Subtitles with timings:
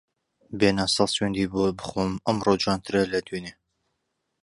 [0.59, 3.53] بێنە سەد سوێندی بۆ بخۆم ئەمڕۆ جوانترە لە دوێنێ